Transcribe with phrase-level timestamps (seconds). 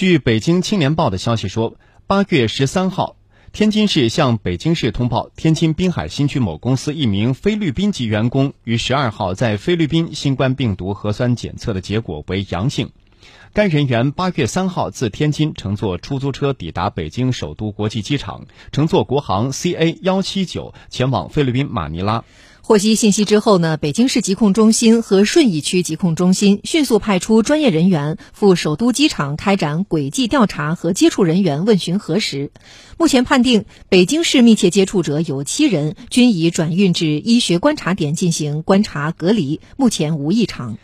[0.00, 3.16] 据北京青年报的消息说，八月十三号，
[3.52, 12.92] 天津市向北京市通报，天津滨海新区某公司一名菲律宾籍员工于十二号在菲律宾新冠病毒核酸检测的结果为阳性。
[13.52, 22.24] 该人员八月三号自天津乘坐出租车抵达北京首都国际机场，乘坐国航 CA 幺七九前往菲律宾马尼拉。
[22.62, 32.52] 获悉信息之后呢，北京市疾控中心和顺义区疾控中心迅速派出专业人员赴首都机场开展轨迹调查和接触人员问询核实。
[32.96, 40.78] 目前判定北京市密切接触者有七人，均已转运至医学观察点进行观察隔离，目前无异常。